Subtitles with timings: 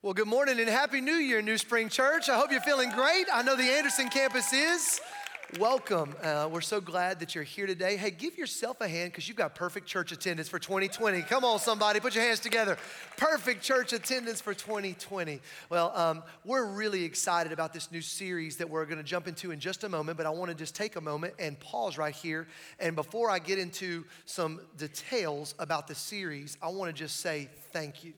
[0.00, 2.28] Well, good morning and Happy New Year, New Spring Church.
[2.28, 3.24] I hope you're feeling great.
[3.34, 5.00] I know the Anderson campus is.
[5.58, 6.14] Welcome.
[6.22, 7.96] Uh, we're so glad that you're here today.
[7.96, 11.22] Hey, give yourself a hand because you've got perfect church attendance for 2020.
[11.22, 12.78] Come on, somebody, put your hands together.
[13.16, 15.40] Perfect church attendance for 2020.
[15.68, 19.50] Well, um, we're really excited about this new series that we're going to jump into
[19.50, 22.14] in just a moment, but I want to just take a moment and pause right
[22.14, 22.46] here.
[22.78, 27.48] And before I get into some details about the series, I want to just say
[27.72, 28.12] thank you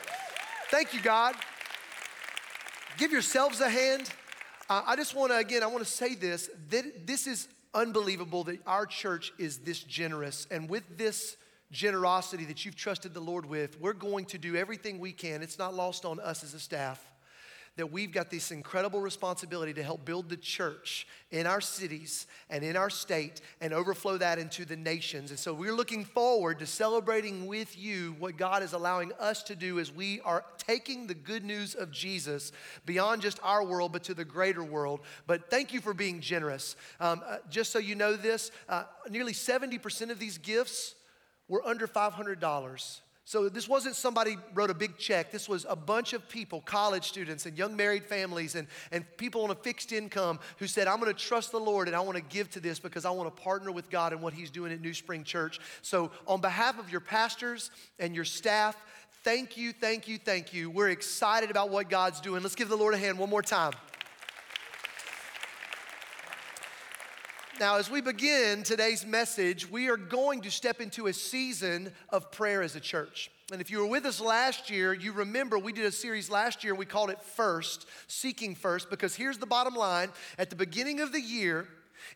[0.69, 1.35] Thank you, God.
[2.97, 4.09] Give yourselves a hand.
[4.69, 6.49] Uh, I just want to, again, I want to say this.
[6.69, 10.47] That this is unbelievable that our church is this generous.
[10.51, 11.37] And with this,
[11.73, 15.41] generosity that you've trusted the Lord with, we're going to do everything we can.
[15.41, 17.05] It's not lost on us as a staff
[17.75, 22.63] that we've got this incredible responsibility to help build the church in our cities and
[22.63, 25.31] in our state and overflow that into the nations.
[25.31, 29.55] And so we're looking forward to celebrating with you what God is allowing us to
[29.55, 32.51] do as we are taking the good news of Jesus
[32.85, 34.99] beyond just our world, but to the greater world.
[35.25, 36.75] But thank you for being generous.
[36.99, 40.93] Um, uh, just so you know this, uh, nearly 70% of these gifts
[41.53, 42.99] were under $500.
[43.25, 45.31] So this wasn't somebody wrote a big check.
[45.31, 49.43] This was a bunch of people, college students and young married families and, and people
[49.43, 52.17] on a fixed income who said, I'm going to trust the Lord and I want
[52.17, 54.71] to give to this because I want to partner with God in what he's doing
[54.73, 55.59] at New Spring Church.
[55.83, 58.75] So on behalf of your pastors and your staff,
[59.23, 60.71] thank you, thank you, thank you.
[60.71, 62.41] We're excited about what God's doing.
[62.41, 63.73] Let's give the Lord a hand one more time.
[67.59, 72.31] Now, as we begin today's message, we are going to step into a season of
[72.31, 73.29] prayer as a church.
[73.51, 76.63] And if you were with us last year, you remember we did a series last
[76.63, 80.09] year, we called it First, Seeking First, because here's the bottom line
[80.39, 81.67] at the beginning of the year,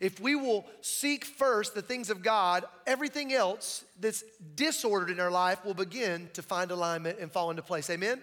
[0.02, 4.24] if we will seek first the things of God, everything else that's
[4.56, 7.92] disordered in our life will begin to find alignment and fall into place.
[7.92, 8.22] Amen?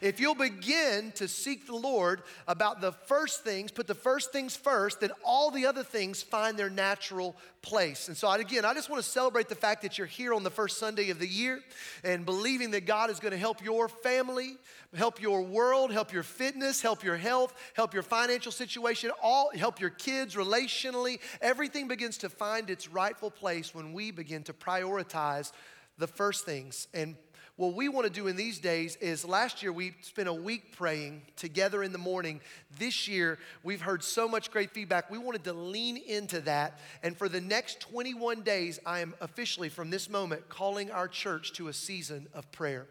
[0.00, 4.56] If you'll begin to seek the Lord about the first things, put the first things
[4.56, 8.08] first, then all the other things find their natural place.
[8.08, 10.50] And so, again, I just want to celebrate the fact that you're here on the
[10.50, 11.60] first Sunday of the year
[12.04, 14.56] and believing that God is going to help your family,
[14.94, 19.80] help your world, help your fitness, help your health, help your financial situation, all help
[19.80, 21.18] your kids relationally.
[21.40, 25.52] Everything begins to find its rightful place when we begin to prioritize
[25.98, 27.16] the first things and
[27.56, 30.76] what we want to do in these days is last year we spent a week
[30.76, 32.42] praying together in the morning.
[32.78, 35.10] This year we've heard so much great feedback.
[35.10, 36.78] We wanted to lean into that.
[37.02, 41.54] And for the next 21 days, I am officially from this moment calling our church
[41.54, 42.86] to a season of prayer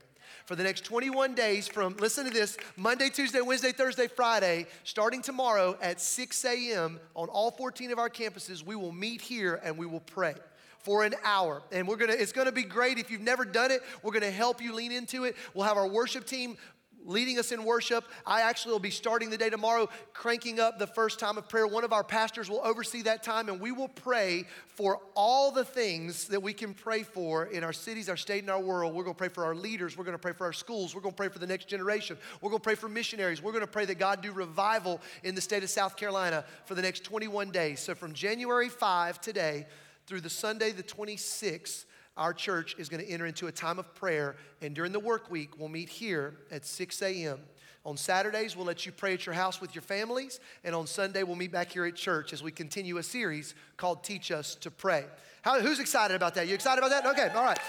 [0.46, 5.22] for the next 21 days from, listen to this, Monday, Tuesday, Wednesday, Thursday, Friday, starting
[5.22, 7.00] tomorrow at 6 a.m.
[7.16, 10.36] on all 14 of our campuses, we will meet here and we will pray
[10.86, 11.64] for an hour.
[11.72, 13.00] And we're gonna, it's gonna be great.
[13.00, 15.36] If you've never done it, we're gonna help you lean into it.
[15.54, 16.58] We'll have our worship team
[17.06, 18.04] leading us in worship.
[18.26, 21.68] I actually will be starting the day tomorrow, cranking up the first time of prayer.
[21.68, 25.64] One of our pastors will oversee that time, and we will pray for all the
[25.64, 28.94] things that we can pray for in our cities, our state, and our world.
[28.94, 29.98] We're going to pray for our leaders.
[29.98, 30.96] We're going to pray for our schools.
[30.96, 32.18] We're going to pray for the next generation.
[32.42, 33.42] We're going to pray for missionaries.
[33.42, 36.76] We're going to pray that God do revival in the state of South Carolina for
[36.76, 37.80] the next 21 days.
[37.80, 39.66] So from January 5 today
[40.08, 41.86] through the Sunday, the 26th,
[42.18, 44.36] our church is going to enter into a time of prayer.
[44.62, 47.40] And during the work week, we'll meet here at 6 a.m.
[47.86, 50.40] On Saturdays, we'll let you pray at your house with your families.
[50.64, 54.04] And on Sunday, we'll meet back here at church as we continue a series called
[54.04, 55.06] Teach Us to Pray.
[55.44, 56.48] How, who's excited about that?
[56.48, 57.06] You excited about that?
[57.06, 57.60] Okay, all right.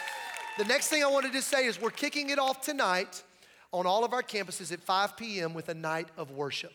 [0.56, 3.22] The next thing I wanted to say is we're kicking it off tonight
[3.72, 5.52] on all of our campuses at 5 p.m.
[5.52, 6.72] with a night of worship.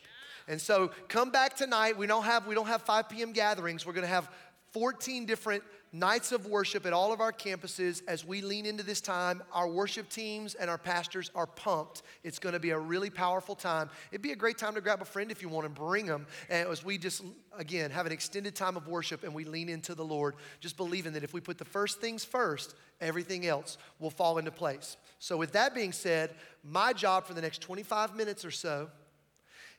[0.48, 1.98] And so come back tonight.
[1.98, 3.32] We don't have we don't have 5 p.m.
[3.32, 3.86] gatherings.
[3.86, 4.30] We're going to have
[4.72, 5.64] 14 different
[5.94, 9.44] nights of worship at all of our campuses as we lean into this time.
[9.52, 12.04] Our worship teams and our pastors are pumped.
[12.24, 13.90] It's going to be a really powerful time.
[14.12, 16.26] It'd be a great time to grab a friend if you want to bring them.
[16.50, 17.24] And as we just,
[17.58, 21.14] again, have an extended time of worship and we lean into the Lord, just believing
[21.14, 24.96] that if we put the first things first, everything else will fall into place.
[25.20, 26.32] So, with that being said,
[26.64, 28.90] my job for the next 25 minutes or so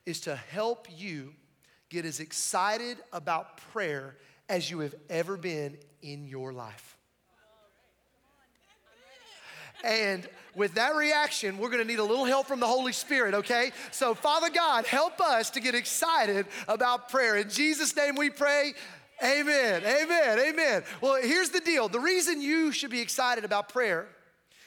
[0.04, 1.32] is to help you
[1.88, 4.16] get as excited about prayer
[4.52, 6.98] as you have ever been in your life.
[9.82, 13.72] And with that reaction, we're gonna need a little help from the Holy Spirit, okay?
[13.92, 17.36] So, Father God, help us to get excited about prayer.
[17.36, 18.74] In Jesus' name we pray.
[19.24, 20.84] Amen, amen, amen.
[21.00, 24.06] Well, here's the deal the reason you should be excited about prayer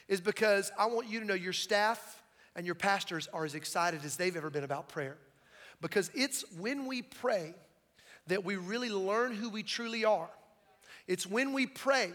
[0.08, 2.24] is because I want you to know your staff
[2.56, 5.18] and your pastors are as excited as they've ever been about prayer.
[5.80, 7.54] Because it's when we pray
[8.28, 10.30] that we really learn who we truly are.
[11.08, 12.12] It's when we pray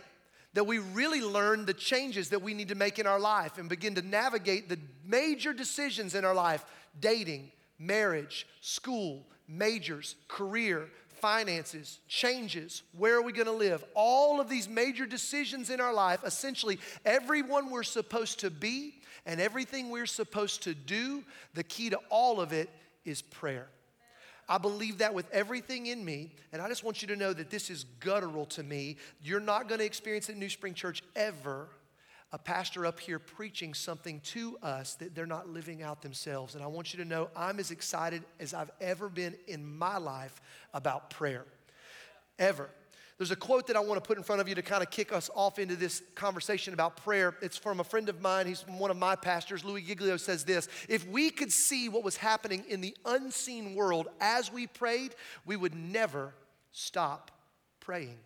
[0.54, 3.68] that we really learn the changes that we need to make in our life and
[3.68, 6.64] begin to navigate the major decisions in our life
[6.98, 10.88] dating, marriage, school, majors, career,
[11.20, 13.84] finances, changes, where are we gonna live?
[13.94, 18.94] All of these major decisions in our life, essentially, everyone we're supposed to be
[19.26, 21.22] and everything we're supposed to do,
[21.54, 22.70] the key to all of it
[23.04, 23.68] is prayer.
[24.50, 27.50] I believe that with everything in me, and I just want you to know that
[27.50, 28.96] this is guttural to me.
[29.22, 31.68] You're not going to experience at New Spring Church ever
[32.32, 36.56] a pastor up here preaching something to us that they're not living out themselves.
[36.56, 39.98] And I want you to know I'm as excited as I've ever been in my
[39.98, 40.40] life
[40.74, 41.44] about prayer.
[42.38, 42.68] Ever.
[43.20, 44.88] There's a quote that I want to put in front of you to kind of
[44.88, 47.36] kick us off into this conversation about prayer.
[47.42, 48.46] It's from a friend of mine.
[48.46, 49.62] He's one of my pastors.
[49.62, 54.08] Louis Giglio says this If we could see what was happening in the unseen world
[54.22, 55.14] as we prayed,
[55.44, 56.32] we would never
[56.72, 57.30] stop
[57.80, 58.16] praying.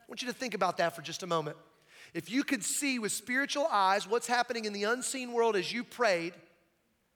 [0.00, 1.56] I want you to think about that for just a moment.
[2.12, 5.84] If you could see with spiritual eyes what's happening in the unseen world as you
[5.84, 6.32] prayed,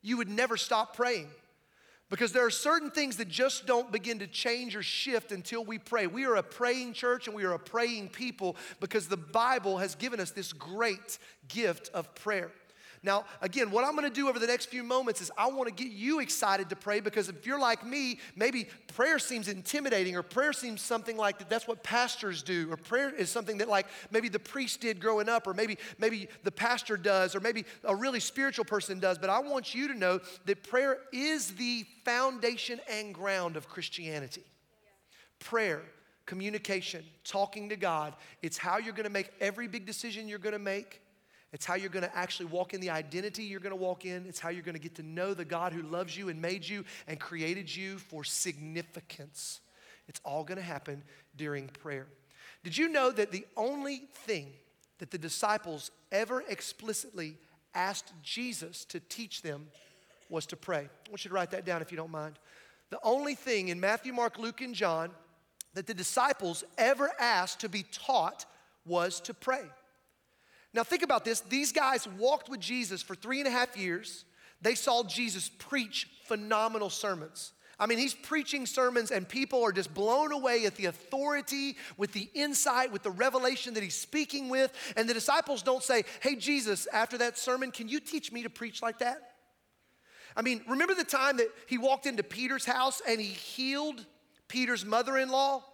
[0.02, 1.30] you would never stop praying.
[2.10, 5.78] Because there are certain things that just don't begin to change or shift until we
[5.78, 6.06] pray.
[6.06, 9.94] We are a praying church and we are a praying people because the Bible has
[9.94, 11.18] given us this great
[11.48, 12.50] gift of prayer.
[13.02, 15.92] Now, again, what I'm gonna do over the next few moments is I wanna get
[15.92, 20.52] you excited to pray because if you're like me, maybe prayer seems intimidating or prayer
[20.52, 24.28] seems something like that that's what pastors do or prayer is something that like maybe
[24.28, 28.20] the priest did growing up or maybe maybe the pastor does or maybe a really
[28.20, 29.18] spiritual person does.
[29.18, 34.44] But I want you to know that prayer is the foundation and ground of Christianity.
[35.38, 35.82] Prayer
[36.28, 38.14] communication, talking to God.
[38.42, 41.00] It's how you're gonna make every big decision you're gonna make.
[41.52, 44.26] It's how you're gonna actually walk in the identity you're gonna walk in.
[44.26, 46.84] It's how you're gonna get to know the God who loves you and made you
[47.06, 49.60] and created you for significance.
[50.08, 51.02] It's all gonna happen
[51.36, 52.06] during prayer.
[52.64, 54.52] Did you know that the only thing
[54.98, 57.36] that the disciples ever explicitly
[57.74, 59.68] asked Jesus to teach them
[60.28, 60.80] was to pray?
[60.80, 62.38] I want you to write that down if you don't mind.
[62.90, 65.10] The only thing in Matthew, Mark, Luke, and John
[65.74, 68.46] that the disciples ever asked to be taught
[68.84, 69.62] was to pray.
[70.78, 71.40] Now, think about this.
[71.40, 74.24] These guys walked with Jesus for three and a half years.
[74.62, 77.52] They saw Jesus preach phenomenal sermons.
[77.80, 82.12] I mean, he's preaching sermons, and people are just blown away at the authority, with
[82.12, 84.72] the insight, with the revelation that he's speaking with.
[84.96, 88.50] And the disciples don't say, Hey, Jesus, after that sermon, can you teach me to
[88.50, 89.18] preach like that?
[90.36, 94.06] I mean, remember the time that he walked into Peter's house and he healed
[94.46, 95.64] Peter's mother in law?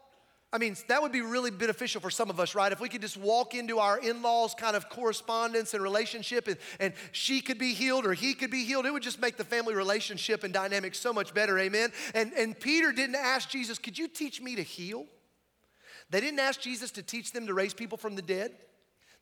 [0.55, 2.71] I mean, that would be really beneficial for some of us, right?
[2.71, 6.57] If we could just walk into our in laws' kind of correspondence and relationship and,
[6.79, 9.43] and she could be healed or he could be healed, it would just make the
[9.43, 11.91] family relationship and dynamic so much better, amen?
[12.15, 15.07] And, and Peter didn't ask Jesus, Could you teach me to heal?
[16.11, 18.53] They didn't ask Jesus to teach them to raise people from the dead.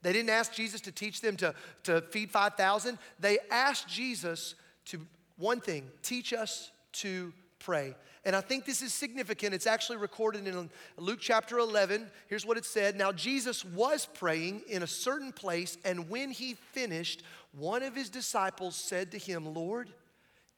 [0.03, 2.99] They didn't ask Jesus to teach them to, to feed 5,000.
[3.19, 4.55] They asked Jesus
[4.87, 5.01] to,
[5.39, 7.95] one thing, teach us to pray.
[8.25, 9.53] And I think this is significant.
[9.53, 12.09] It's actually recorded in Luke chapter 11.
[12.29, 16.55] Here's what it said Now, Jesus was praying in a certain place, and when he
[16.55, 19.91] finished, one of his disciples said to him, Lord,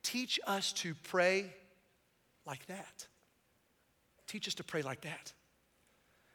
[0.02, 1.46] teach us to pray
[2.46, 3.06] like that.
[4.26, 5.32] Teach us to pray like that.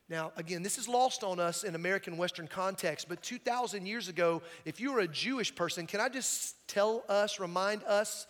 [0.09, 4.41] Now, again, this is lost on us in American Western context, but 2,000 years ago,
[4.65, 8.25] if you were a Jewish person, can I just tell us, remind us,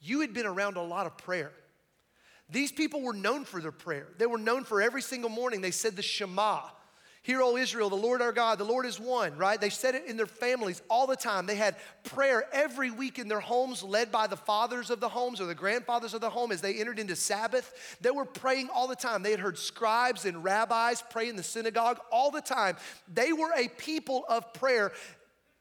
[0.00, 1.52] you had been around a lot of prayer.
[2.50, 4.08] These people were known for their prayer.
[4.18, 5.60] They were known for every single morning.
[5.60, 6.62] They said the Shema.
[7.22, 9.60] Hear, O Israel, the Lord our God, the Lord is one, right?
[9.60, 11.44] They said it in their families all the time.
[11.44, 15.38] They had prayer every week in their homes, led by the fathers of the homes
[15.38, 17.98] or the grandfathers of the home as they entered into Sabbath.
[18.00, 19.22] They were praying all the time.
[19.22, 22.78] They had heard scribes and rabbis pray in the synagogue all the time.
[23.12, 24.90] They were a people of prayer.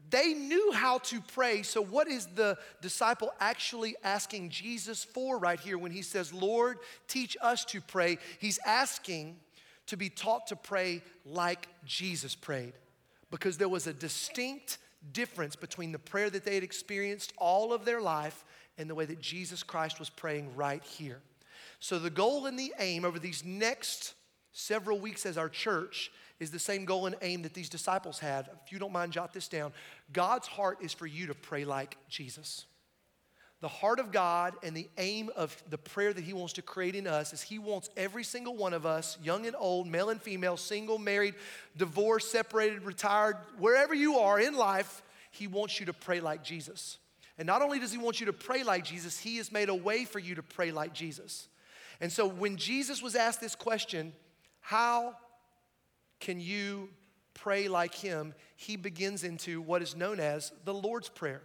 [0.10, 1.64] They knew how to pray.
[1.64, 6.80] So, what is the disciple actually asking Jesus for right here when he says, Lord,
[7.08, 8.18] teach us to pray?
[8.40, 9.38] He's asking
[9.88, 12.74] to be taught to pray like Jesus prayed
[13.32, 14.78] because there was a distinct
[15.12, 18.44] difference between the prayer that they had experienced all of their life
[18.78, 21.22] and the way that Jesus Christ was praying right here.
[21.80, 24.16] So, the goal and the aim over these next
[24.52, 28.50] several weeks as our church is the same goal and aim that these disciples had.
[28.66, 29.74] If you don't mind, jot this down.
[30.14, 32.66] God's heart is for you to pray like Jesus.
[33.62, 36.96] The heart of God and the aim of the prayer that He wants to create
[36.96, 40.22] in us is He wants every single one of us, young and old, male and
[40.22, 41.36] female, single, married,
[41.76, 47.00] divorced, separated, retired, wherever you are in life, He wants you to pray like Jesus.
[47.38, 49.76] And not only does He want you to pray like Jesus, He has made a
[49.76, 51.50] way for you to pray like Jesus.
[52.00, 54.14] And so when Jesus was asked this question,
[54.62, 55.16] how
[56.20, 56.90] can you
[57.34, 58.34] pray like him?
[58.56, 61.42] He begins into what is known as the Lord's Prayer.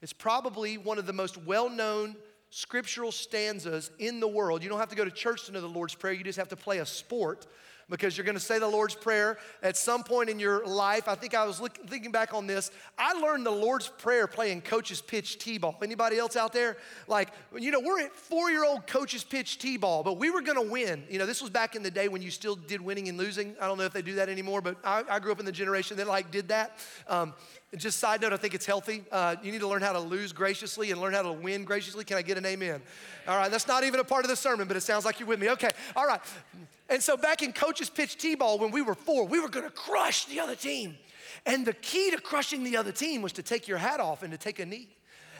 [0.00, 2.16] It's probably one of the most well known
[2.50, 4.62] scriptural stanzas in the world.
[4.62, 6.50] You don't have to go to church to know the Lord's Prayer, you just have
[6.50, 7.46] to play a sport
[7.90, 11.08] because you're going to say the Lord's Prayer at some point in your life.
[11.08, 12.70] I think I was look, thinking back on this.
[12.98, 15.76] I learned the Lord's Prayer playing coach's pitch t-ball.
[15.82, 16.76] Anybody else out there?
[17.06, 21.04] Like, you know, we're at four-year-old coach's pitch t-ball, but we were going to win.
[21.10, 23.54] You know, this was back in the day when you still did winning and losing.
[23.60, 25.52] I don't know if they do that anymore, but I, I grew up in the
[25.52, 26.78] generation that like did that.
[27.08, 27.34] Um,
[27.76, 29.02] just side note, I think it's healthy.
[29.10, 32.04] Uh, you need to learn how to lose graciously and learn how to win graciously.
[32.04, 32.82] Can I get an amen?
[33.26, 35.28] All right, that's not even a part of the sermon, but it sounds like you're
[35.28, 35.48] with me.
[35.50, 36.20] Okay, all right.
[36.92, 40.26] And so back in coaches pitch T-ball when we were four, we were gonna crush
[40.26, 40.98] the other team.
[41.46, 44.30] And the key to crushing the other team was to take your hat off and
[44.30, 44.90] to take a knee.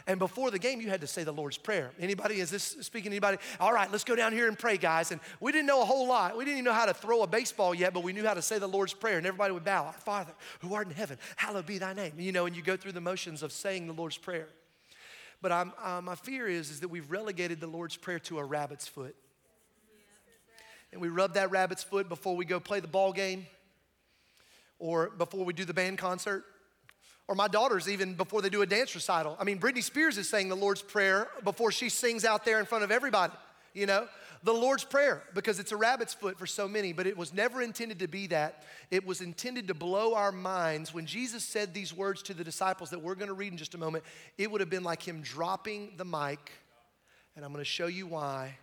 [0.07, 1.91] And before the game, you had to say the Lord's Prayer.
[2.01, 3.37] Anybody, is this speaking to anybody?
[3.61, 5.13] All right, let's go down here and pray, guys.
[5.13, 6.39] And we didn't know a whole lot.
[6.39, 8.43] We didn't even know how to throw a baseball yet, but we knew how to
[8.43, 9.19] say the Lord's Prayer.
[9.19, 12.15] And everybody would bow, Our Father, who art in heaven, hallowed be thy name.
[12.17, 14.49] You know, and you go through the motions of saying the Lord's Prayer.
[15.43, 18.89] But uh, my fear is, is that we've relegated the Lord's Prayer to a rabbit's
[18.89, 19.15] foot
[20.93, 23.47] and we rub that rabbit's foot before we go play the ball game
[24.79, 26.45] or before we do the band concert.
[27.29, 29.37] Or my daughters, even before they do a dance recital.
[29.39, 32.67] I mean, Britney Spears is saying the Lord's Prayer before she sings out there in
[32.67, 33.33] front of everybody,
[33.75, 34.07] you know?
[34.45, 37.63] The Lord's Prayer, because it's a rabbit's foot for so many, but it was never
[37.63, 38.65] intended to be that.
[38.91, 40.93] It was intended to blow our minds.
[40.93, 43.79] When Jesus said these words to the disciples that we're gonna read in just a
[43.79, 44.05] moment,
[44.37, 46.51] it would have been like him dropping the mic,
[47.37, 48.59] and I'm gonna show you why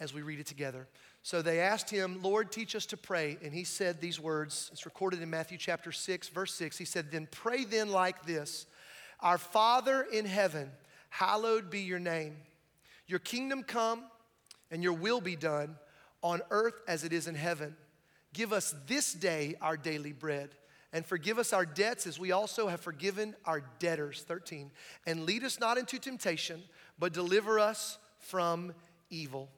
[0.00, 0.86] as we read it together.
[1.22, 3.38] So they asked him, Lord, teach us to pray.
[3.42, 4.70] And he said these words.
[4.72, 6.76] It's recorded in Matthew chapter 6, verse 6.
[6.78, 8.66] He said, Then pray then like this
[9.20, 10.70] Our Father in heaven,
[11.10, 12.36] hallowed be your name.
[13.06, 14.04] Your kingdom come
[14.70, 15.76] and your will be done
[16.22, 17.76] on earth as it is in heaven.
[18.32, 20.50] Give us this day our daily bread.
[20.94, 24.24] And forgive us our debts as we also have forgiven our debtors.
[24.26, 24.70] 13.
[25.06, 26.62] And lead us not into temptation,
[26.98, 28.74] but deliver us from
[29.08, 29.48] evil.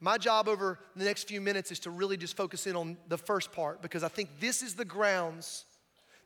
[0.00, 3.18] My job over the next few minutes is to really just focus in on the
[3.18, 5.64] first part because I think this is the grounds,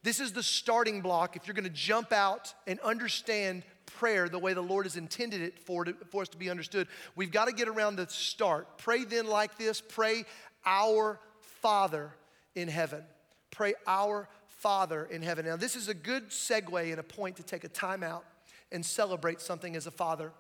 [0.03, 4.53] this is the starting block if you're gonna jump out and understand prayer the way
[4.53, 6.89] the Lord has intended it for, to, for us to be understood.
[7.17, 8.79] We've got to get around the start.
[8.79, 10.25] Pray then like this pray,
[10.65, 11.21] Our
[11.61, 12.13] Father
[12.55, 13.03] in heaven.
[13.51, 15.47] Pray, Our Father in heaven.
[15.47, 18.25] Now, this is a good segue and a point to take a time out
[18.71, 20.33] and celebrate something as a father.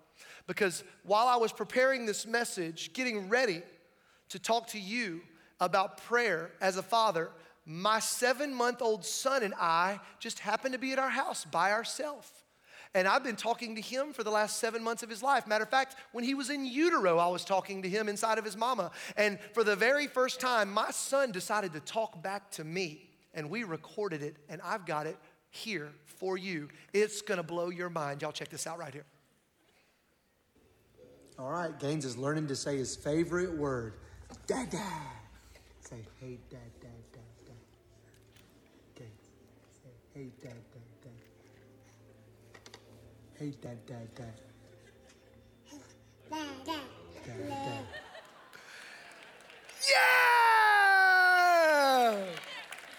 [0.46, 3.62] Because while I was preparing this message, getting ready
[4.30, 5.20] to talk to you
[5.60, 7.30] about prayer as a father,
[7.64, 11.72] my seven month old son and I just happened to be at our house by
[11.72, 12.30] ourselves.
[12.94, 15.46] And I've been talking to him for the last seven months of his life.
[15.46, 18.44] Matter of fact, when he was in utero, I was talking to him inside of
[18.44, 18.90] his mama.
[19.16, 23.08] And for the very first time, my son decided to talk back to me.
[23.32, 25.16] And we recorded it, and I've got it
[25.48, 26.68] here for you.
[26.92, 28.20] It's gonna blow your mind.
[28.20, 29.06] Y'all check this out right here.
[31.42, 33.94] All right, Gaines is learning to say his favorite word,
[34.46, 34.80] dad, dad.
[35.80, 37.56] Say, hey, dad, dad, dad, dad.
[38.94, 39.10] Gaines,
[39.82, 41.10] say, hey, dad, dad, dad.
[43.36, 44.14] Hey, dad, dad.
[44.14, 44.30] Dad,
[46.64, 46.80] dad.
[47.26, 47.86] Dad, dad.
[49.90, 50.22] Yeah!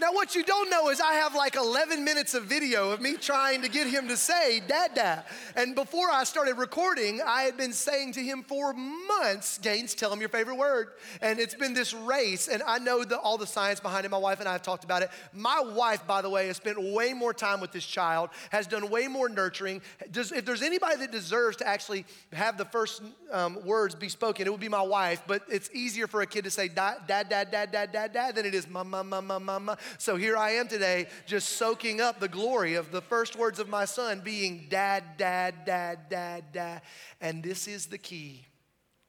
[0.02, 3.18] Now, what you don't know is I have like 11 minutes of video of me
[3.18, 5.26] trying to get him to say dada.
[5.58, 10.14] And before I started recording, I had been saying to him for months, Gaines, tell
[10.14, 10.92] him your favorite word.
[11.22, 14.12] And it's been this race, and I know the, all the science behind it.
[14.12, 15.10] My wife and I have talked about it.
[15.34, 18.90] My wife, by the way, has spent way more time with this child, has done
[18.90, 19.82] way more nurturing.
[20.10, 23.02] Does, if there's anybody that deserves to actually have the first
[23.34, 25.22] um, words be spoken, it would be my wife.
[25.28, 28.36] But it's easier for a kid to say dad, dad, dad, dad, dad, dad, dad
[28.36, 29.78] than it is mama, mama, mama.
[29.98, 33.70] So here I am today, just soaking up the glory of the first words of
[33.70, 36.82] my son being dad, dad, dad, dad, dad.
[37.22, 38.46] And this is the key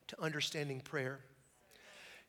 [0.08, 1.20] to understanding prayer.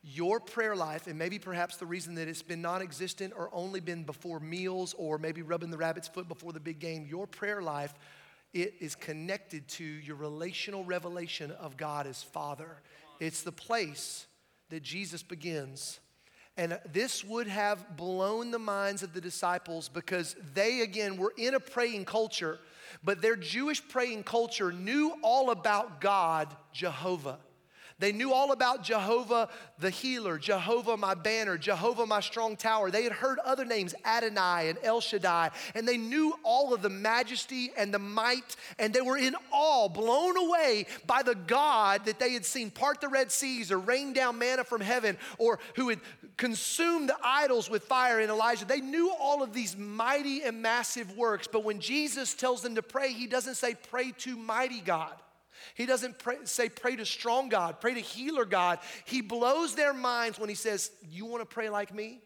[0.02, 3.80] Your prayer life, and maybe perhaps the reason that it's been non existent or only
[3.80, 7.62] been before meals or maybe rubbing the rabbit's foot before the big game, your prayer
[7.62, 7.94] life
[8.56, 12.82] it is connected to your relational revelation of God as Father
[13.20, 14.28] It's the place
[14.70, 16.00] that Jesus begins.
[16.58, 21.54] And this would have blown the minds of the disciples because they, again, were in
[21.54, 22.60] a praying culture,
[23.04, 27.40] but their Jewish praying culture knew all about God, Jehovah.
[27.98, 29.48] They knew all about Jehovah
[29.80, 32.92] the healer, Jehovah my banner, Jehovah my strong tower.
[32.92, 36.90] They had heard other names, Adonai and El Shaddai, and they knew all of the
[36.90, 42.20] majesty and the might, and they were in awe, blown away by the God that
[42.20, 45.88] they had seen part the Red Seas or rain down manna from heaven or who
[45.88, 46.02] had
[46.38, 48.66] consumed the idols with fire in Elijah.
[48.66, 52.82] They knew all of these mighty and massive works, but when Jesus tells them to
[52.82, 55.14] pray, he doesn't say, Pray to mighty God.
[55.74, 58.80] He doesn't pray, say, pray to strong God, pray to healer God.
[59.06, 62.22] He blows their minds when he says, You want to pray like me?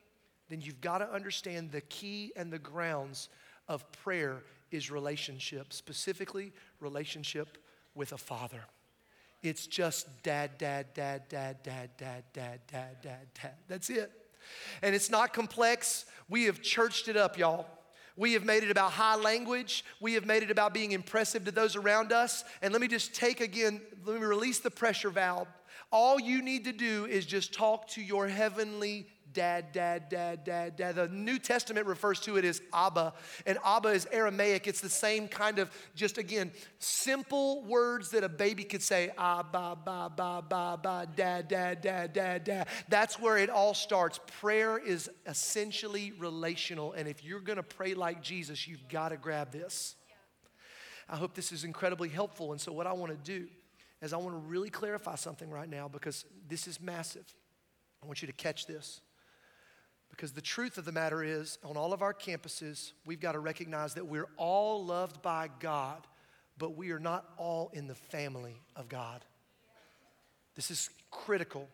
[0.50, 3.30] Then you've got to understand the key and the grounds
[3.68, 7.58] of prayer is relationship, specifically, relationship
[7.96, 8.64] with a father.
[9.42, 13.54] It's just dad, dad, dad, dad, dad, dad, dad, dad, dad, dad.
[13.68, 14.12] That's it.
[14.82, 16.06] And it's not complex.
[16.28, 17.66] We have churched it up, y'all.
[18.18, 19.86] We have made it about high language.
[20.02, 22.44] We have made it about being impressive to those around us.
[22.62, 25.48] And let me just take again, let me release the pressure valve.
[25.92, 29.08] All you need to do is just talk to your heavenly
[29.40, 30.96] dad, dad, dad, dad, dad.
[30.96, 33.14] The New Testament refers to it as Abba,
[33.46, 34.68] and Abba is Aramaic.
[34.68, 39.78] It's the same kind of, just again, simple words that a baby could say, Abba,
[39.86, 42.68] ba, ba, ba, ba, dad, dad, dad, dad, dad.
[42.90, 44.20] That's where it all starts.
[44.42, 49.96] Prayer is essentially relational, and if you're gonna pray like Jesus, you've gotta grab this.
[51.08, 53.48] I hope this is incredibly helpful, and so what I wanna do
[54.02, 57.34] is I wanna really clarify something right now because this is massive.
[58.04, 59.00] I want you to catch this.
[60.10, 63.40] Because the truth of the matter is, on all of our campuses, we've got to
[63.40, 66.06] recognize that we're all loved by God,
[66.58, 69.24] but we are not all in the family of God.
[70.56, 71.70] This is critical.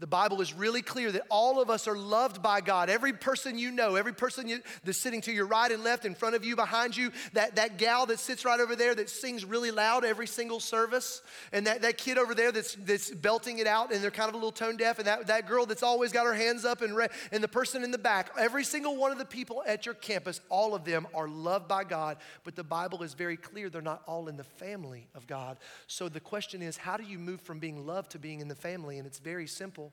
[0.00, 2.90] The Bible is really clear that all of us are loved by God.
[2.90, 6.16] Every person you know, every person you, that's sitting to your right and left, in
[6.16, 9.44] front of you, behind you, that, that gal that sits right over there that sings
[9.44, 13.68] really loud every single service, and that, that kid over there that's, that's belting it
[13.68, 16.10] out and they're kind of a little tone deaf, and that, that girl that's always
[16.10, 19.12] got her hands up, and, re, and the person in the back, every single one
[19.12, 22.64] of the people at your campus, all of them are loved by God, but the
[22.64, 25.56] Bible is very clear they're not all in the family of God.
[25.86, 28.56] So the question is, how do you move from being loved to being in the
[28.56, 28.98] family?
[28.98, 29.83] And it's very simple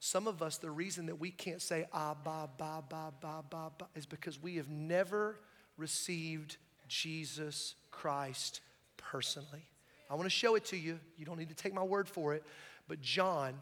[0.00, 3.70] Some of us, the reason that we can't say ah, ba, ba, ba, ba, ba,
[3.78, 5.36] ba, is because we have never
[5.76, 6.56] received
[6.88, 8.60] Jesus Christ
[8.96, 9.64] personally.
[10.10, 10.98] I want to show it to you.
[11.16, 12.44] You don't need to take my word for it.
[12.88, 13.54] But John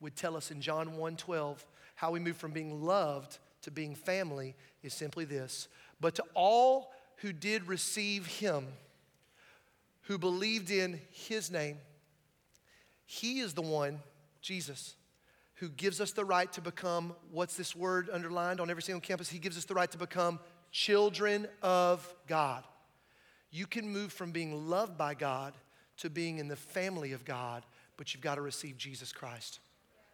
[0.00, 4.54] would tell us in John 1:12 how we move from being loved to being family
[4.82, 5.68] is simply this.
[6.00, 8.66] But to all who did receive him,
[10.02, 11.78] who believed in his name,
[13.04, 14.00] he is the one,
[14.40, 14.94] Jesus,
[15.60, 19.28] who gives us the right to become what's this word underlined on every single campus?
[19.28, 20.40] He gives us the right to become
[20.72, 22.64] children of God.
[23.50, 25.52] You can move from being loved by God
[25.98, 27.66] to being in the family of God,
[27.98, 29.60] but you've got to receive Jesus Christ.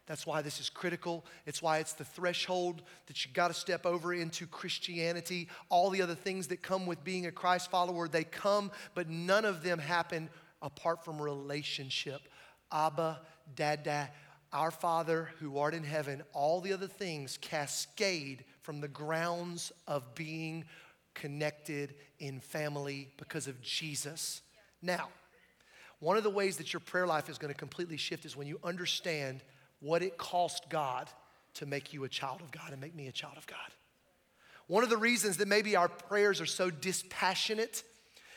[0.07, 1.25] That's why this is critical.
[1.47, 5.49] It's why it's the threshold that you've got to step over into Christianity.
[5.69, 9.45] All the other things that come with being a Christ follower, they come, but none
[9.45, 10.29] of them happen
[10.61, 12.23] apart from relationship.
[12.73, 13.21] Abba,
[13.55, 14.11] Dada,
[14.57, 20.15] our Father who art in heaven, all the other things cascade from the grounds of
[20.15, 20.65] being
[21.13, 24.41] connected in family because of Jesus.
[24.81, 25.11] Now,
[26.01, 28.47] one of the ways that your prayer life is going to completely shift is when
[28.47, 29.43] you understand
[29.81, 31.11] what it cost God
[31.55, 33.59] to make you a child of God and make me a child of God.
[34.69, 37.83] One of the reasons that maybe our prayers are so dispassionate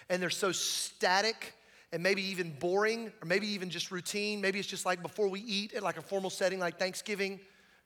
[0.09, 1.53] and they're so static
[1.91, 4.41] and maybe even boring or maybe even just routine.
[4.41, 7.39] Maybe it's just like before we eat at like a formal setting like Thanksgiving,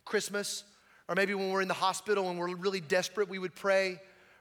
[0.05, 0.63] Christmas,
[1.07, 3.99] or maybe when we're in the hospital and we're really desperate, we would pray.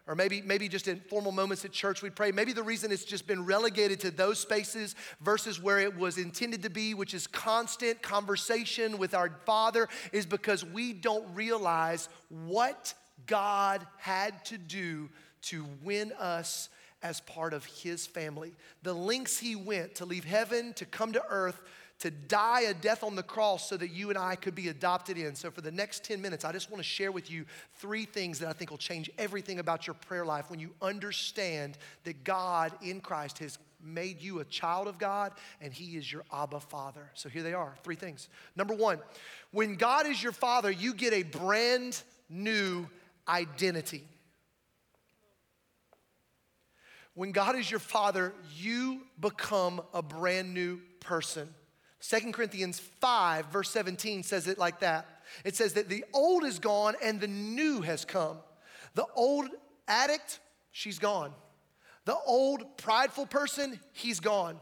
[0.09, 2.33] Or maybe, maybe just in formal moments at church, we'd pray.
[2.33, 6.65] Maybe the reason it's just been relegated to those spaces versus where it was intended
[6.65, 12.95] to be, which is constant conversation with our Father, is because we don't realize what
[13.27, 15.09] God had to do
[15.43, 16.69] to win us
[17.03, 18.53] as part of his family.
[18.83, 21.61] The lengths he went to leave heaven, to come to earth,
[22.03, 25.17] to die a death on the cross so that you and I could be adopted
[25.17, 25.37] in.
[25.37, 27.45] So, for the next 10 minutes, I just want to share with you
[27.77, 31.79] three things that I think will change everything about your prayer life when you understand
[32.03, 36.25] that God in Christ has made you a child of God and He is your
[36.33, 37.09] Abba Father.
[37.15, 38.29] So, here they are three things.
[38.57, 38.99] Number one,
[39.53, 42.89] when God is your Father, you get a brand new
[43.29, 44.03] identity.
[47.15, 51.49] When God is your father, you become a brand new person.
[52.01, 55.07] 2 Corinthians 5, verse 17 says it like that.
[55.45, 58.39] It says that the old is gone and the new has come.
[58.95, 59.49] The old
[59.87, 60.41] addict,
[60.73, 61.33] she's gone.
[62.05, 64.59] The old prideful person, he's gone.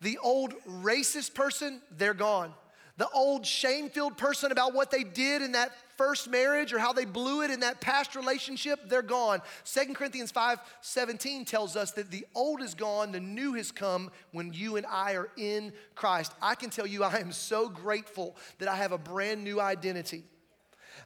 [0.00, 2.54] The old racist person, they're gone.
[2.98, 6.92] The old shame filled person about what they did in that first marriage or how
[6.92, 9.40] they blew it in that past relationship, they're gone.
[9.64, 14.10] 2 Corinthians 5 17 tells us that the old is gone, the new has come
[14.32, 16.32] when you and I are in Christ.
[16.42, 20.24] I can tell you, I am so grateful that I have a brand new identity.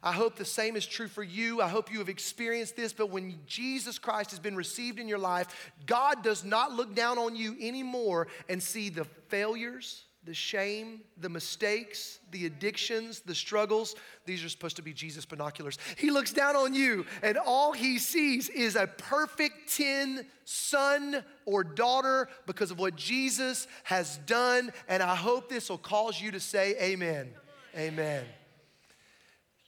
[0.03, 1.61] I hope the same is true for you.
[1.61, 5.19] I hope you have experienced this, but when Jesus Christ has been received in your
[5.19, 11.01] life, God does not look down on you anymore and see the failures, the shame,
[11.19, 13.97] the mistakes, the addictions, the struggles.
[14.25, 15.79] These are supposed to be Jesus binoculars.
[15.97, 21.65] He looks down on you, and all he sees is a perfect 10 son or
[21.65, 24.73] daughter because of what Jesus has done.
[24.89, 27.31] And I hope this will cause you to say, Amen.
[27.77, 28.25] Amen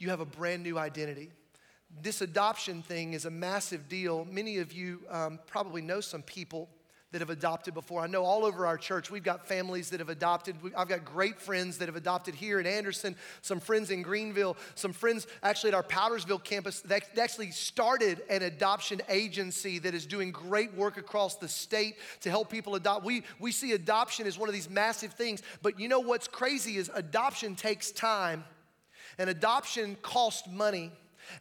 [0.05, 1.31] you have a brand new identity.
[2.03, 4.27] This adoption thing is a massive deal.
[4.31, 6.69] Many of you um, probably know some people
[7.15, 8.01] that have adopted before.
[8.01, 10.57] I know all over our church, we've got families that have adopted.
[10.77, 14.93] I've got great friends that have adopted here in Anderson, some friends in Greenville, some
[14.93, 20.33] friends actually at our Powdersville campus that actually started an adoption agency that is doing
[20.33, 23.05] great work across the state to help people adopt.
[23.05, 26.79] We, we see adoption as one of these massive things, but you know what's crazy
[26.79, 28.43] is adoption takes time
[29.19, 30.91] and adoption costs money.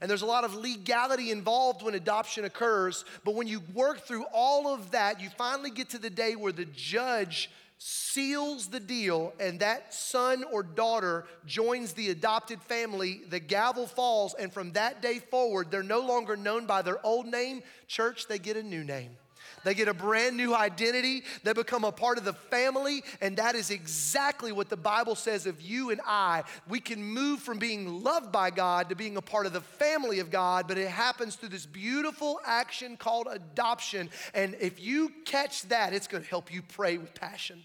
[0.01, 3.05] And there's a lot of legality involved when adoption occurs.
[3.23, 6.51] But when you work through all of that, you finally get to the day where
[6.51, 7.49] the judge
[7.85, 13.21] seals the deal and that son or daughter joins the adopted family.
[13.29, 17.25] The gavel falls, and from that day forward, they're no longer known by their old
[17.25, 17.61] name.
[17.87, 19.17] Church, they get a new name.
[19.63, 21.23] They get a brand new identity.
[21.43, 23.03] They become a part of the family.
[23.21, 26.43] And that is exactly what the Bible says of you and I.
[26.67, 30.19] We can move from being loved by God to being a part of the family
[30.19, 34.09] of God, but it happens through this beautiful action called adoption.
[34.33, 37.63] And if you catch that, it's going to help you pray with passion.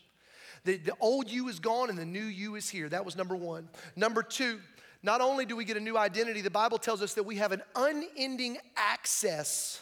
[0.65, 2.89] The, the old you is gone and the new you is here.
[2.89, 3.69] That was number one.
[3.97, 4.61] Number two,
[5.03, 7.53] not only do we get a new identity, the Bible tells us that we have
[7.53, 9.81] an unending access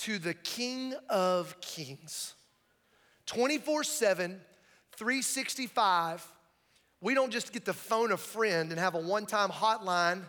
[0.00, 2.34] to the King of Kings.
[3.26, 4.40] 24 7,
[4.96, 6.26] 365.
[7.02, 10.22] We don't just get to phone a friend and have a one time hotline.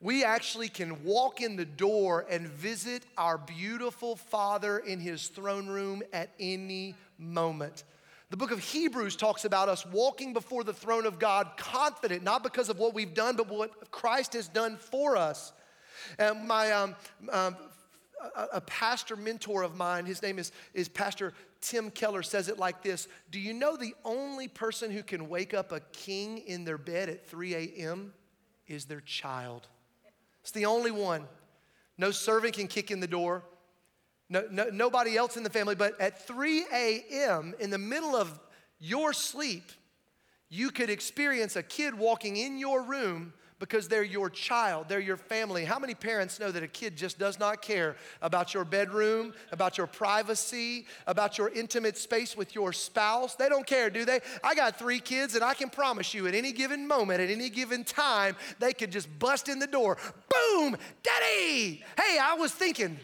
[0.00, 5.68] We actually can walk in the door and visit our beautiful Father in His throne
[5.68, 7.84] room at any moment.
[8.30, 12.42] The book of Hebrews talks about us walking before the throne of God confident, not
[12.42, 15.52] because of what we've done, but what Christ has done for us.
[16.18, 16.96] And my um,
[17.30, 17.56] um,
[18.36, 22.58] a, a pastor mentor of mine, his name is, is Pastor Tim Keller, says it
[22.58, 26.64] like this Do you know the only person who can wake up a king in
[26.64, 28.12] their bed at 3 a.m.
[28.66, 29.68] is their child?
[30.42, 31.26] It's the only one.
[31.98, 33.42] No servant can kick in the door.
[34.28, 38.38] No, no, nobody else in the family, but at 3 a.m., in the middle of
[38.78, 39.70] your sleep,
[40.48, 45.16] you could experience a kid walking in your room because they're your child, they're your
[45.16, 45.64] family.
[45.64, 49.78] How many parents know that a kid just does not care about your bedroom, about
[49.78, 53.34] your privacy, about your intimate space with your spouse?
[53.34, 54.20] They don't care, do they?
[54.44, 57.48] I got three kids, and I can promise you at any given moment, at any
[57.48, 59.96] given time, they could just bust in the door.
[60.28, 61.82] Boom, daddy!
[61.96, 62.98] Hey, I was thinking,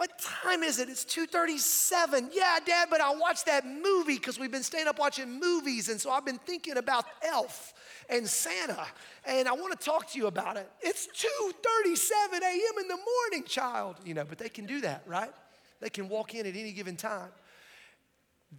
[0.00, 0.88] what time is it?
[0.88, 2.30] It's 2:37.
[2.32, 6.00] Yeah, dad, but I watched that movie cuz we've been staying up watching movies and
[6.00, 7.74] so I've been thinking about Elf
[8.10, 8.86] and Santa,
[9.24, 10.68] and I want to talk to you about it.
[10.80, 12.78] It's 2:37 a.m.
[12.80, 13.96] in the morning, child.
[14.04, 15.32] You know, but they can do that, right?
[15.80, 17.30] They can walk in at any given time.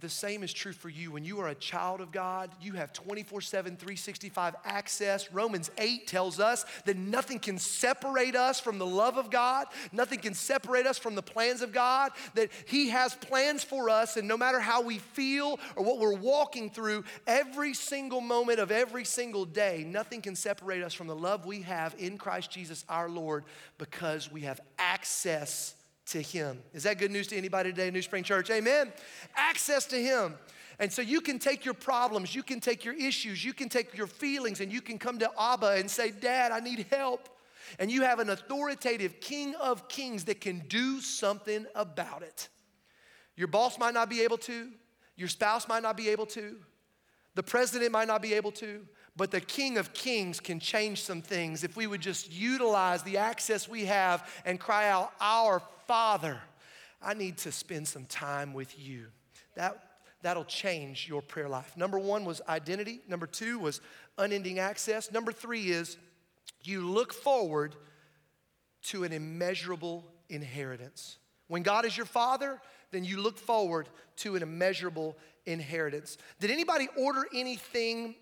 [0.00, 1.12] The same is true for you.
[1.12, 5.30] When you are a child of God, you have 24 7, 365 access.
[5.30, 10.18] Romans 8 tells us that nothing can separate us from the love of God, nothing
[10.18, 14.26] can separate us from the plans of God, that He has plans for us, and
[14.26, 19.04] no matter how we feel or what we're walking through, every single moment of every
[19.04, 23.10] single day, nothing can separate us from the love we have in Christ Jesus our
[23.10, 23.44] Lord
[23.76, 25.74] because we have access
[26.06, 26.62] to Him.
[26.72, 28.50] Is that good news to anybody today, New Spring Church?
[28.50, 28.92] Amen.
[29.36, 30.34] Access to Him.
[30.78, 33.96] And so you can take your problems, you can take your issues, you can take
[33.96, 37.28] your feelings, and you can come to Abba and say, Dad, I need help.
[37.78, 42.48] And you have an authoritative King of Kings that can do something about it.
[43.36, 44.70] Your boss might not be able to,
[45.16, 46.56] your spouse might not be able to,
[47.34, 51.20] the president might not be able to, but the King of Kings can change some
[51.20, 56.40] things if we would just utilize the access we have and cry out, Our Father,
[57.02, 59.06] I need to spend some time with you.
[59.54, 59.76] That,
[60.22, 61.76] that'll change your prayer life.
[61.76, 63.80] Number one was identity, number two was
[64.16, 65.98] unending access, number three is
[66.62, 67.74] you look forward
[68.84, 71.18] to an immeasurable inheritance.
[71.48, 72.60] When God is your father,
[72.92, 76.16] then you look forward to an immeasurable inheritance.
[76.40, 78.14] Did anybody order anything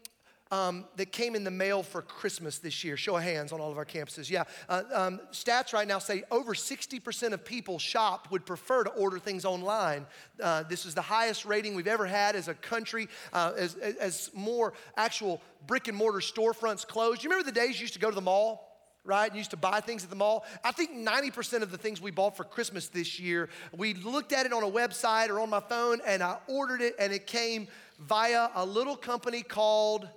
[0.51, 2.97] um, that came in the mail for Christmas this year?
[2.97, 4.31] Show of hands on all of our campuses.
[4.31, 4.45] Yeah.
[4.69, 9.19] Uh, um, stats right now say over 60% of people shop would prefer to order
[9.19, 10.07] things online.
[10.43, 14.31] Uh, this is the highest rating we've ever had as a country, uh, as, as
[14.35, 17.23] more actual brick and mortar storefronts closed.
[17.23, 18.67] You remember the days you used to go to the mall?
[19.05, 19.31] right?
[19.31, 20.45] And used to buy things at the mall.
[20.63, 24.47] I think 90% of the things we bought for Christmas this year, we looked at
[24.47, 27.69] it on a website or on my phone and I ordered it and it came
[27.99, 30.09] via a little company called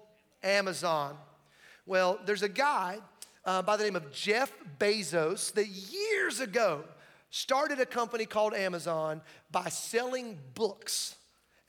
[0.44, 1.18] Amazon.
[1.86, 3.00] Well, there's a guy
[3.46, 6.84] uh, by the name of Jeff Bezos that years ago
[7.30, 11.16] started a company called Amazon by selling books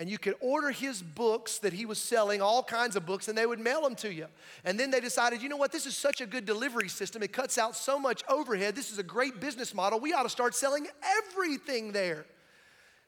[0.00, 3.38] and you could order his books that he was selling, all kinds of books, and
[3.38, 4.26] they would mail them to you.
[4.64, 7.22] And then they decided, you know what, this is such a good delivery system.
[7.22, 8.74] It cuts out so much overhead.
[8.74, 10.00] This is a great business model.
[10.00, 12.26] We ought to start selling everything there.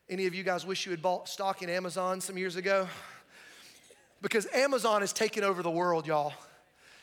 [0.08, 2.86] Any of you guys wish you had bought stock in Amazon some years ago?
[4.22, 6.32] Because Amazon has taken over the world, y'all.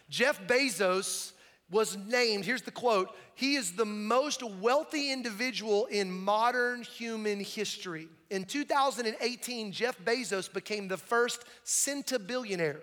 [0.09, 1.31] Jeff Bezos
[1.71, 8.07] was named, here's the quote, he is the most wealthy individual in modern human history.
[8.29, 12.81] In 2018, Jeff Bezos became the first centibillionaire,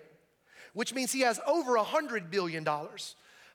[0.73, 2.67] which means he has over $100 billion.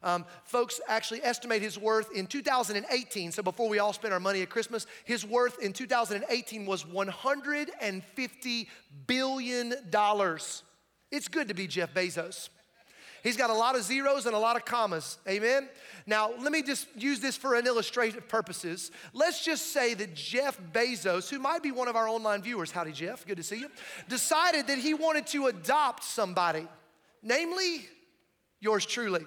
[0.03, 4.43] Um, folks actually estimate his worth in 2018, so before we all spend our money
[4.43, 8.67] at Christmas, his worth in 2018 was $150
[9.07, 9.75] billion.
[11.11, 12.51] It's good to be Jeff Bezos.
[13.27, 15.19] He's got a lot of zeros and a lot of commas.
[15.29, 15.69] Amen?
[16.07, 18.93] Now, let me just use this for an illustrative purposes.
[19.13, 22.93] Let's just say that Jeff Bezos, who might be one of our online viewers, howdy
[22.93, 23.69] Jeff, good to see you,
[24.09, 26.69] decided that he wanted to adopt somebody,
[27.21, 27.89] namely
[28.61, 29.25] yours truly.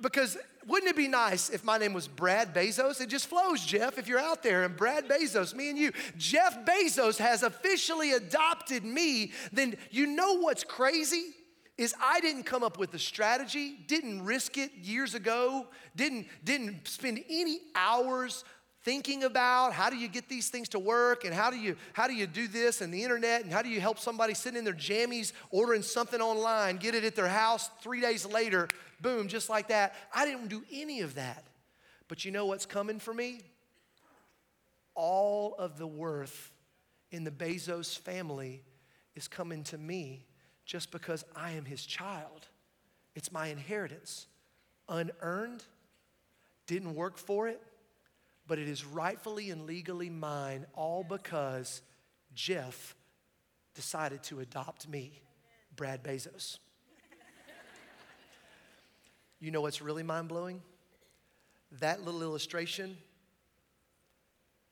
[0.00, 3.00] Because wouldn't it be nice if my name was Brad Bezos?
[3.00, 5.92] It just flows, Jeff, if you're out there and Brad Bezos, me and you.
[6.16, 9.32] Jeff Bezos has officially adopted me.
[9.52, 11.34] Then you know what's crazy?
[11.78, 16.88] is I didn't come up with the strategy, didn't risk it years ago, didn't, didn't
[16.88, 18.44] spend any hours
[18.86, 22.06] thinking about how do you get these things to work and how do you how
[22.06, 24.64] do you do this and the internet and how do you help somebody sitting in
[24.64, 28.68] their jammies ordering something online get it at their house three days later
[29.00, 31.42] boom just like that i didn't do any of that
[32.06, 33.40] but you know what's coming for me
[34.94, 36.52] all of the worth
[37.10, 38.62] in the bezos family
[39.16, 40.24] is coming to me
[40.66, 42.46] just because I am his child.
[43.14, 44.26] It's my inheritance.
[44.88, 45.64] Unearned,
[46.66, 47.60] didn't work for it,
[48.46, 51.82] but it is rightfully and legally mine, all because
[52.34, 52.94] Jeff
[53.74, 55.20] decided to adopt me,
[55.74, 56.58] Brad Bezos.
[59.40, 60.62] you know what's really mind blowing?
[61.80, 62.96] That little illustration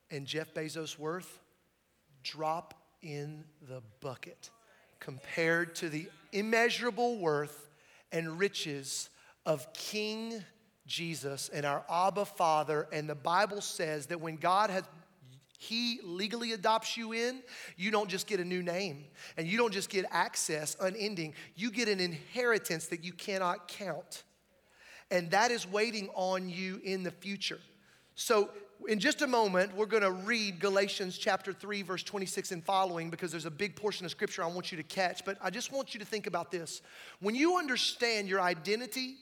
[0.09, 1.39] and Jeff Bezos' worth
[2.23, 4.49] drop in the bucket
[4.99, 7.69] compared to the immeasurable worth
[8.11, 9.09] and riches
[9.45, 10.43] of King
[10.85, 12.87] Jesus and our Abba Father.
[12.91, 14.83] And the Bible says that when God has
[15.57, 17.41] he legally adopts you in,
[17.77, 19.05] you don't just get a new name
[19.37, 21.33] and you don't just get access unending.
[21.55, 24.23] You get an inheritance that you cannot count.
[25.11, 27.59] And that is waiting on you in the future.
[28.15, 28.49] So
[28.87, 33.09] in just a moment, we're going to read Galatians chapter 3, verse 26 and following
[33.09, 35.23] because there's a big portion of scripture I want you to catch.
[35.25, 36.81] But I just want you to think about this.
[37.19, 39.15] When you understand your identity,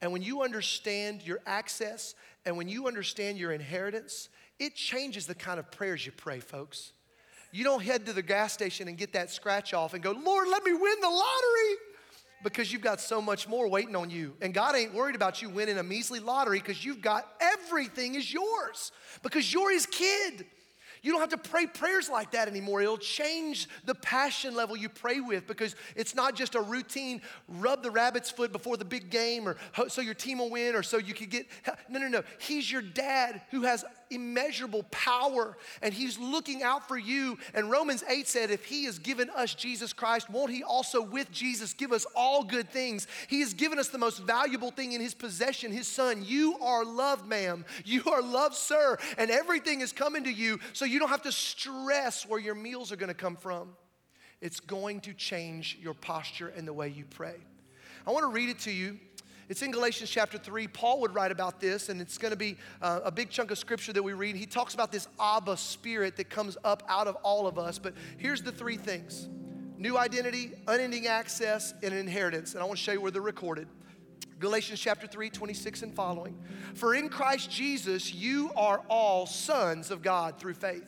[0.00, 4.28] and when you understand your access, and when you understand your inheritance,
[4.58, 6.92] it changes the kind of prayers you pray, folks.
[7.52, 10.48] You don't head to the gas station and get that scratch off and go, Lord,
[10.48, 11.76] let me win the lottery
[12.42, 14.34] because you've got so much more waiting on you.
[14.40, 18.32] And God ain't worried about you winning a measly lottery because you've got everything is
[18.32, 20.46] yours because you're his kid.
[21.02, 22.82] You don't have to pray prayers like that anymore.
[22.82, 27.82] It'll change the passion level you pray with because it's not just a routine rub
[27.82, 29.56] the rabbit's foot before the big game or
[29.88, 31.46] so your team will win or so you could get.
[31.88, 32.22] No, no, no.
[32.38, 37.38] He's your dad who has immeasurable power and he's looking out for you.
[37.54, 41.30] And Romans 8 said, if he has given us Jesus Christ, won't he also with
[41.30, 43.06] Jesus give us all good things?
[43.28, 46.24] He has given us the most valuable thing in his possession, his son.
[46.24, 47.64] You are loved, ma'am.
[47.84, 48.98] You are loved, sir.
[49.18, 52.92] And everything is coming to you so you don't have to stress where your meals
[52.92, 53.76] are going to come from.
[54.40, 57.36] It's going to change your posture and the way you pray.
[58.06, 58.98] I want to read it to you
[59.48, 60.66] It's in Galatians chapter 3.
[60.68, 63.58] Paul would write about this, and it's going to be uh, a big chunk of
[63.58, 64.34] scripture that we read.
[64.34, 67.78] He talks about this Abba spirit that comes up out of all of us.
[67.78, 69.28] But here's the three things
[69.78, 72.54] new identity, unending access, and an inheritance.
[72.54, 73.68] And I want to show you where they're recorded.
[74.40, 76.36] Galatians chapter 3, 26 and following.
[76.74, 80.84] For in Christ Jesus, you are all sons of God through faith.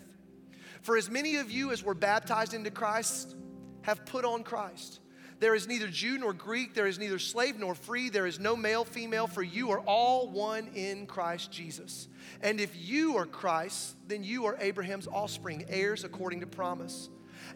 [0.83, 3.37] For as many of you as were baptized into Christ
[3.83, 5.01] have put on Christ.
[5.41, 8.57] There is neither Jew nor Greek, there is neither slave nor free, there is no
[8.57, 12.09] male, female, for you are all one in Christ Jesus.
[12.43, 17.09] And if you are Christ, then you are Abraham's offspring, heirs according to promise.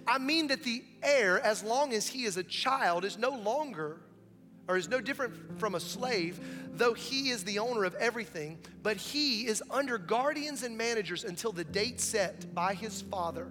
[0.07, 4.01] I mean that the heir, as long as he is a child, is no longer
[4.69, 6.41] or is no different from a slave,
[6.75, 11.51] though he is the owner of everything, but he is under guardians and managers until
[11.51, 13.51] the date set by his father.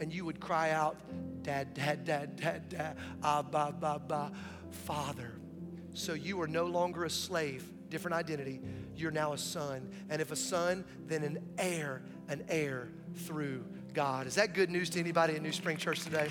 [0.00, 0.96] and you would cry out,
[1.42, 4.32] Dad, Dad, Dad, Dad, Dad, ah, Abba, Ba, Ba,
[4.70, 5.32] Father.
[5.94, 8.60] So you are no longer a slave, different identity.
[8.96, 9.90] You're now a son.
[10.08, 14.26] And if a son, then an heir, an heir through God.
[14.26, 16.28] Is that good news to anybody at New Spring Church today?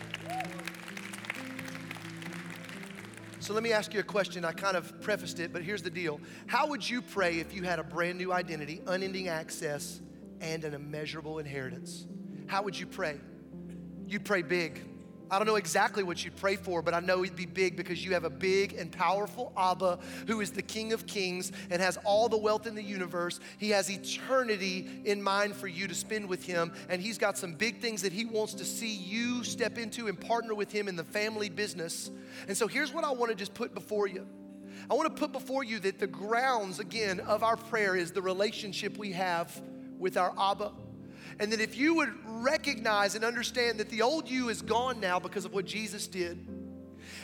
[3.40, 4.46] So let me ask you a question.
[4.46, 6.20] I kind of prefaced it, but here's the deal.
[6.48, 10.02] How would you pray if you had a brand new identity, unending access,
[10.40, 12.06] and an immeasurable inheritance?
[12.48, 13.20] How would you pray?
[14.10, 14.82] You'd pray big.
[15.32, 18.04] I don't know exactly what you'd pray for, but I know it'd be big because
[18.04, 21.98] you have a big and powerful Abba who is the King of Kings and has
[22.04, 23.40] all the wealth in the universe.
[23.60, 27.54] He has eternity in mind for you to spend with Him, and He's got some
[27.54, 30.96] big things that He wants to see you step into and partner with Him in
[30.96, 32.10] the family business.
[32.48, 34.26] And so here's what I want to just put before you.
[34.90, 38.24] I want to put before you that the grounds, again, of our prayer is the
[38.24, 39.62] relationship we have
[40.00, 40.72] with our Abba.
[41.40, 45.20] And that if you would recognize and understand that the old you is gone now
[45.20, 46.46] because of what Jesus did,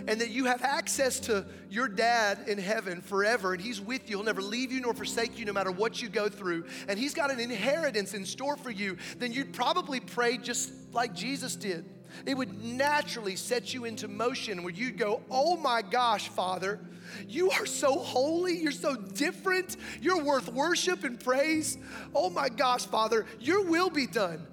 [0.08, 4.18] and that you have access to your dad in heaven forever, and he's with you.
[4.18, 6.66] He'll never leave you nor forsake you no matter what you go through.
[6.88, 11.14] And he's got an inheritance in store for you, then you'd probably pray just like
[11.14, 11.86] Jesus did.
[12.26, 16.80] It would naturally set you into motion where you'd go, Oh my gosh, Father,
[17.28, 18.58] you are so holy.
[18.58, 19.78] You're so different.
[20.02, 21.78] You're worth worship and praise.
[22.14, 24.46] Oh my gosh, Father, your will be done.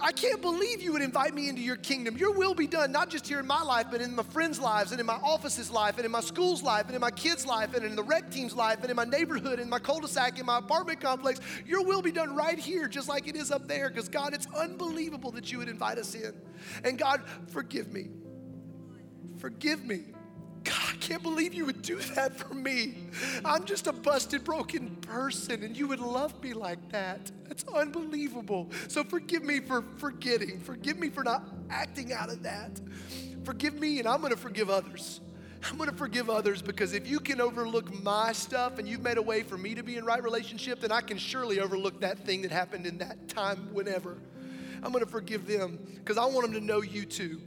[0.00, 2.16] I can't believe you would invite me into your kingdom.
[2.16, 4.92] Your will be done, not just here in my life, but in my friends' lives,
[4.92, 7.74] and in my office's life, and in my school's life, and in my kids' life,
[7.74, 10.38] and in the rec team's life, and in my neighborhood, in my cul de sac,
[10.38, 11.40] in my apartment complex.
[11.66, 14.46] Your will be done right here, just like it is up there, because God, it's
[14.56, 16.32] unbelievable that you would invite us in.
[16.84, 18.08] And God, forgive me.
[19.38, 20.04] Forgive me.
[20.68, 22.94] God, I can't believe you would do that for me.
[23.42, 27.30] I'm just a busted, broken person, and you would love me like that.
[27.46, 28.70] That's unbelievable.
[28.88, 30.60] So forgive me for forgetting.
[30.60, 32.80] Forgive me for not acting out of that.
[33.44, 35.20] Forgive me, and I'm going to forgive others.
[35.70, 39.16] I'm going to forgive others because if you can overlook my stuff and you've made
[39.16, 42.18] a way for me to be in right relationship, then I can surely overlook that
[42.26, 44.18] thing that happened in that time, whenever.
[44.82, 47.40] I'm going to forgive them because I want them to know you too.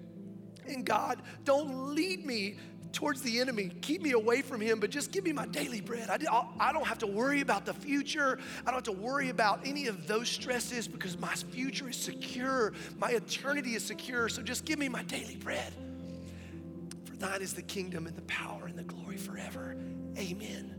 [0.67, 2.57] And God, don't lead me
[2.93, 3.71] towards the enemy.
[3.81, 6.09] Keep me away from him, but just give me my daily bread.
[6.09, 6.17] I,
[6.59, 8.39] I don't have to worry about the future.
[8.61, 12.73] I don't have to worry about any of those stresses because my future is secure.
[12.97, 14.29] My eternity is secure.
[14.29, 15.73] So just give me my daily bread.
[17.05, 19.75] For thine is the kingdom and the power and the glory forever.
[20.17, 20.75] Amen.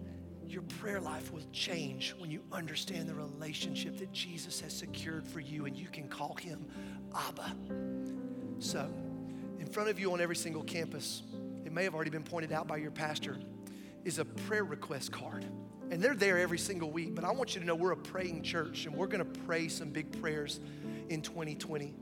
[0.46, 5.40] Your prayer life will change when you understand the relationship that Jesus has secured for
[5.40, 6.66] you and you can call him
[7.14, 7.56] Abba.
[8.58, 8.86] So,
[9.58, 11.22] in front of you on every single campus,
[11.72, 13.38] it may have already been pointed out by your pastor,
[14.04, 15.46] is a prayer request card.
[15.90, 18.42] And they're there every single week, but I want you to know we're a praying
[18.42, 20.60] church and we're gonna pray some big prayers
[21.08, 21.94] in 2020.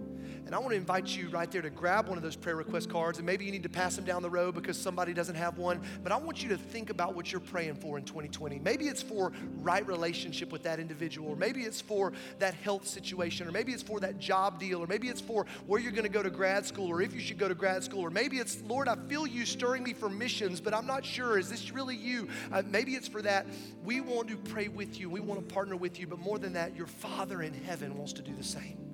[0.47, 2.91] And I want to invite you right there to grab one of those prayer request
[2.91, 3.19] cards.
[3.19, 5.81] And maybe you need to pass them down the road because somebody doesn't have one.
[6.03, 8.59] But I want you to think about what you're praying for in 2020.
[8.59, 13.47] Maybe it's for right relationship with that individual, or maybe it's for that health situation,
[13.47, 16.09] or maybe it's for that job deal, or maybe it's for where you're going to
[16.09, 18.61] go to grad school, or if you should go to grad school, or maybe it's,
[18.63, 21.39] Lord, I feel you stirring me for missions, but I'm not sure.
[21.39, 22.29] Is this really you?
[22.53, 23.47] Uh, maybe it's for that.
[23.85, 25.09] We want to pray with you.
[25.11, 26.07] We want to partner with you.
[26.07, 28.90] But more than that, your Father in heaven wants to do the same.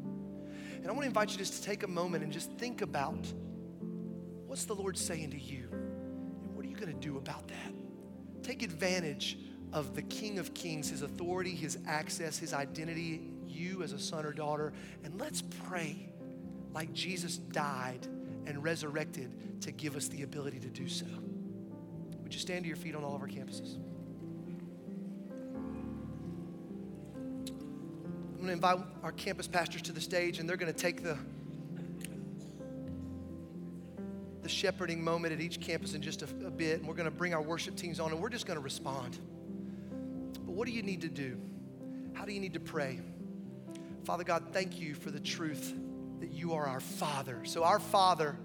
[0.87, 3.27] And I want to invite you just to take a moment and just think about
[4.47, 5.69] what's the Lord saying to you?
[5.73, 7.75] And what are you going to do about that?
[8.45, 9.37] Take advantage
[9.73, 14.25] of the King of Kings, his authority, his access, his identity, you as a son
[14.25, 14.73] or daughter.
[15.03, 16.09] And let's pray
[16.73, 18.07] like Jesus died
[18.47, 21.07] and resurrected to give us the ability to do so.
[22.23, 23.81] Would you stand to your feet on all of our campuses?
[28.47, 31.19] Going to invite our campus pastors to the stage, and they're going to take the
[34.43, 37.17] the shepherding moment at each campus in just a, a bit, and we're going to
[37.17, 39.19] bring our worship teams on, and we're just going to respond.
[40.45, 41.41] But what do you need to do?
[42.13, 43.01] How do you need to pray?
[44.05, 45.75] Father God, thank you for the truth
[46.21, 47.41] that you are our Father.
[47.47, 48.37] So, our Father,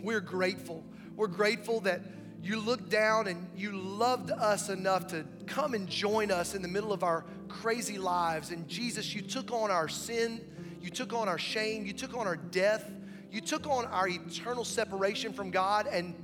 [0.00, 0.84] we're grateful.
[1.16, 2.02] We're grateful that
[2.44, 6.68] you looked down and you loved us enough to come and join us in the
[6.68, 8.50] middle of our crazy lives.
[8.50, 10.40] And Jesus, you took on our sin,
[10.80, 12.90] you took on our shame, you took on our death,
[13.30, 15.86] you took on our eternal separation from God.
[15.86, 16.14] And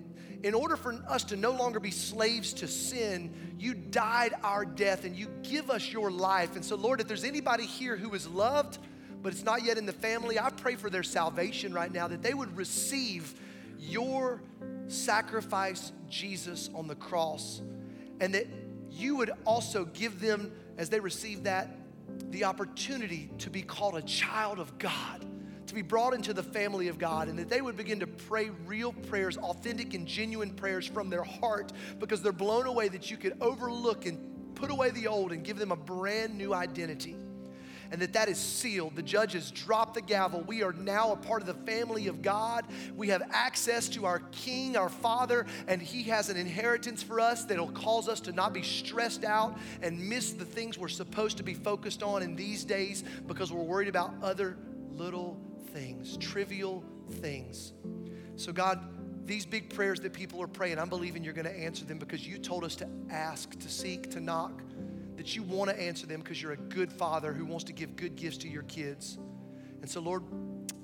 [0.43, 5.05] in order for us to no longer be slaves to sin, you died our death
[5.05, 6.55] and you give us your life.
[6.55, 8.79] And so, Lord, if there's anybody here who is loved,
[9.22, 12.22] but it's not yet in the family, I pray for their salvation right now, that
[12.22, 13.33] they would receive
[13.79, 14.43] your
[14.87, 17.62] sacrifice, Jesus, on the cross,
[18.20, 18.47] and that
[18.95, 21.77] you would also give them, as they receive that,
[22.31, 25.25] the opportunity to be called a child of God
[25.67, 28.51] to be brought into the family of God and that they would begin to pray
[28.67, 33.17] real prayers, authentic and genuine prayers from their heart because they're blown away that you
[33.17, 37.17] could overlook and put away the old and give them a brand new identity
[37.95, 38.97] and that that is sealed.
[38.97, 40.41] The judge has dropped the gavel.
[40.49, 42.65] We are now a part of the family of God.
[42.97, 47.45] We have access to our King, our Father, and He has an inheritance for us
[47.45, 51.45] that'll cause us to not be stressed out and miss the things we're supposed to
[51.45, 54.57] be focused on in these days because we're worried about other
[54.91, 55.39] little
[55.73, 56.83] things, trivial
[57.21, 57.75] things.
[58.35, 58.81] So, God,
[59.25, 62.27] these big prayers that people are praying, I'm believing you're going to answer them because
[62.27, 64.63] you told us to ask, to seek, to knock,
[65.17, 67.97] that you want to answer them because you're a good father who wants to give
[67.97, 69.19] good gifts to your kids.
[69.81, 70.23] And so, Lord,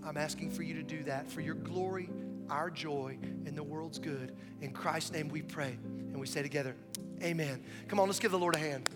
[0.04, 2.08] I'm asking for you to do that for your glory,
[2.48, 4.34] our joy, and the world's good.
[4.60, 5.76] In Christ's name we pray.
[5.84, 6.74] And we say together,
[7.22, 7.62] Amen.
[7.88, 8.88] Come on, let's give the Lord a hand.